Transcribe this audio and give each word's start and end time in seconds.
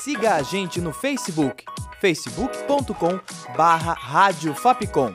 Siga 0.00 0.34
a 0.34 0.42
gente 0.42 0.80
no 0.80 0.92
Facebook, 0.92 1.64
facebook.com 2.00 3.20
barra 3.56 3.92
Rádio 3.92 4.54
Fapcom. 4.54 5.14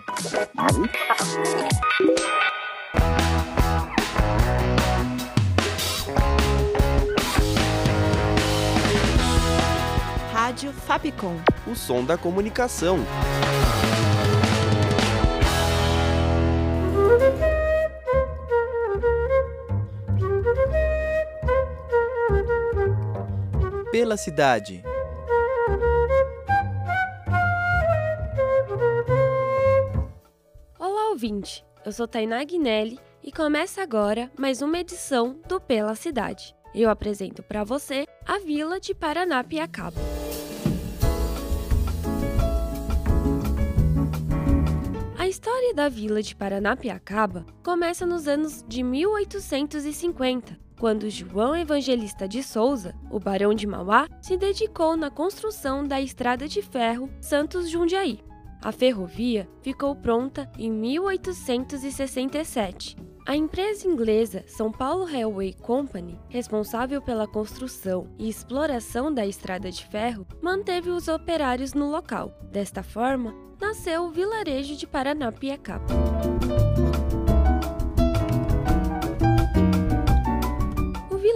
Rádio 10.31 10.73
Fapcom. 10.73 11.37
O 11.65 11.75
som 11.75 12.03
da 12.03 12.17
comunicação. 12.17 12.99
Pela 23.93 24.17
cidade. 24.17 24.83
Olá, 30.79 31.09
ouvinte! 31.11 31.63
Eu 31.85 31.91
sou 31.91 32.07
Tainá 32.07 32.43
Guinelli 32.43 32.99
e 33.23 33.31
começa 33.31 33.83
agora 33.83 34.31
mais 34.35 34.63
uma 34.63 34.79
edição 34.79 35.39
do 35.47 35.61
Pela 35.61 35.93
Cidade. 35.93 36.55
Eu 36.73 36.89
apresento 36.89 37.43
para 37.43 37.63
você 37.63 38.07
a 38.25 38.39
Vila 38.39 38.79
de 38.79 38.95
Paranapiacaba. 38.95 40.22
História 45.43 45.73
da 45.73 45.89
Vila 45.89 46.23
de 46.23 46.33
Paranapiacaba 46.33 47.45
começa 47.61 48.05
nos 48.05 48.29
anos 48.29 48.63
de 48.65 48.81
1850, 48.81 50.57
quando 50.79 51.09
João 51.09 51.53
Evangelista 51.53 52.29
de 52.29 52.41
Souza, 52.41 52.95
o 53.11 53.19
Barão 53.19 53.53
de 53.53 53.67
Mauá, 53.67 54.07
se 54.21 54.37
dedicou 54.37 54.95
na 54.95 55.11
construção 55.11 55.85
da 55.85 55.99
estrada 55.99 56.47
de 56.47 56.61
ferro 56.61 57.09
Santos-Jundiaí. 57.19 58.23
A 58.63 58.71
ferrovia 58.71 59.47
ficou 59.61 59.93
pronta 59.93 60.49
em 60.57 60.71
1867. 60.71 62.95
A 63.25 63.35
empresa 63.35 63.85
inglesa 63.85 64.45
São 64.47 64.71
Paulo 64.71 65.03
Railway 65.03 65.51
Company, 65.53 66.17
responsável 66.29 67.01
pela 67.01 67.27
construção 67.27 68.07
e 68.17 68.29
exploração 68.29 69.13
da 69.13 69.25
estrada 69.25 69.69
de 69.69 69.85
ferro, 69.85 70.25
manteve 70.41 70.89
os 70.89 71.09
operários 71.09 71.73
no 71.73 71.91
local. 71.91 72.31
Desta 72.51 72.81
forma, 72.81 73.35
nasceu 73.59 74.03
o 74.03 74.11
vilarejo 74.11 74.77
de 74.77 74.87
Paranapiacaba. 74.87 75.83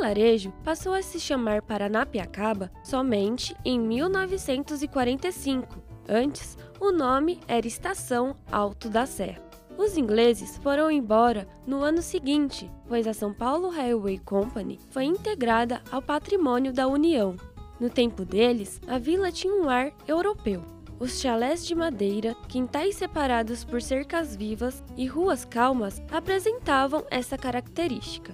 Vilarejo 0.08 0.54
passou 0.64 0.94
a 0.94 1.02
se 1.02 1.20
chamar 1.20 1.62
Paranapiacaba 1.62 2.72
somente 2.84 3.56
em 3.66 3.80
1945. 3.80 5.84
Antes, 6.08 6.58
o 6.80 6.92
nome 6.92 7.40
era 7.48 7.68
Estação 7.68 8.36
Alto 8.50 8.90
da 8.90 9.06
Serra. 9.06 9.46
Os 9.78 9.98
ingleses 9.98 10.58
foram 10.58 10.90
embora 10.90 11.48
no 11.68 11.84
ano 11.84 12.02
seguinte, 12.02 12.72
pois 12.88 13.06
a 13.06 13.14
São 13.14 13.34
Paulo 13.34 13.70
Railway 13.70 14.18
Company 14.20 14.80
foi 14.90 15.04
integrada 15.04 15.82
ao 15.92 16.02
patrimônio 16.02 16.72
da 16.72 16.88
União. 16.88 17.36
No 17.80 17.90
tempo 17.90 18.26
deles, 18.26 18.82
a 18.88 18.98
vila 18.98 19.32
tinha 19.32 19.54
um 19.54 19.70
ar 19.70 19.92
europeu. 20.08 20.64
Os 21.00 21.20
chalés 21.20 21.64
de 21.64 21.76
madeira, 21.76 22.34
quintais 22.48 22.96
separados 22.96 23.64
por 23.64 23.84
cercas 23.84 24.36
vivas 24.36 24.84
e 24.96 25.06
ruas 25.06 25.46
calmas 25.46 26.02
apresentavam 26.12 27.06
essa 27.12 27.38
característica. 27.38 28.34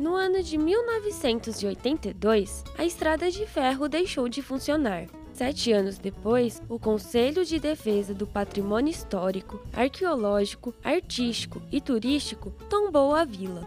No 0.00 0.14
ano 0.14 0.42
de 0.42 0.56
1982, 0.56 2.64
a 2.78 2.86
estrada 2.86 3.30
de 3.30 3.44
ferro 3.44 3.86
deixou 3.86 4.30
de 4.30 4.40
funcionar. 4.40 5.04
Sete 5.34 5.72
anos 5.72 5.98
depois, 5.98 6.62
o 6.70 6.78
Conselho 6.78 7.44
de 7.44 7.60
Defesa 7.60 8.14
do 8.14 8.26
Patrimônio 8.26 8.90
Histórico, 8.90 9.60
Arqueológico, 9.74 10.74
Artístico 10.82 11.60
e 11.70 11.82
Turístico 11.82 12.50
tombou 12.70 13.14
a 13.14 13.26
vila. 13.26 13.66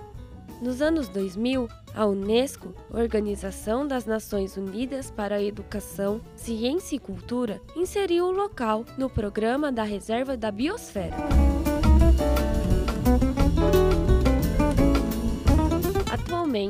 Nos 0.59 0.81
anos 0.81 1.07
2000, 1.07 1.69
a 1.93 2.07
Unesco, 2.07 2.73
Organização 2.89 3.87
das 3.87 4.07
Nações 4.07 4.57
Unidas 4.57 5.11
para 5.11 5.35
a 5.35 5.43
Educação, 5.43 6.19
Ciência 6.35 6.95
e 6.95 6.99
Cultura, 6.99 7.61
inseriu 7.75 8.25
o 8.25 8.31
local 8.31 8.85
no 8.97 9.07
programa 9.07 9.71
da 9.71 9.83
Reserva 9.83 10.35
da 10.35 10.49
Biosfera. 10.49 11.15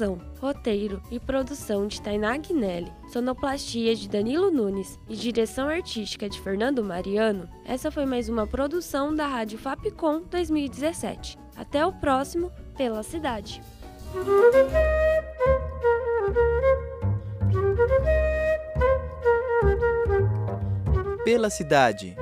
Locução, 0.01 0.19
roteiro 0.41 1.03
e 1.11 1.21
produção 1.21 1.87
de 1.87 2.01
Tainá 2.01 2.35
Guinelli, 2.37 2.91
sonoplastia 3.13 3.95
de 3.95 4.09
Danilo 4.09 4.51
Nunes 4.51 4.99
e 5.07 5.15
direção 5.15 5.69
artística 5.69 6.29
de 6.29 6.41
Fernando 6.41 6.83
Mariano, 6.83 7.47
essa 7.67 7.91
foi 7.91 8.07
mais 8.07 8.29
uma 8.29 8.47
produção 8.47 9.15
da 9.15 9.27
Rádio 9.27 9.59
Fapcom 9.59 10.23
2017. 10.23 11.39
Até 11.55 11.85
o 11.85 11.93
próximo 11.93 12.51
Pela 12.77 13.03
Cidade. 13.03 13.61
Pela 21.25 21.51
cidade. 21.51 22.17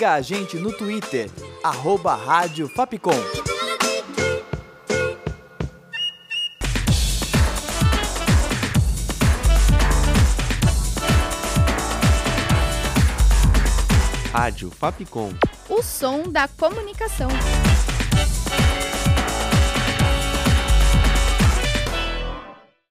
Siga 0.00 0.14
a 0.14 0.22
gente 0.22 0.56
no 0.56 0.72
Twitter, 0.72 1.28
arroba 1.62 2.14
Rádio 2.14 2.66
Fapcom. 2.70 3.10
Rádio 14.32 14.70
Fapcom. 14.70 15.34
O 15.68 15.82
som 15.82 16.22
da 16.22 16.48
comunicação. 16.48 17.28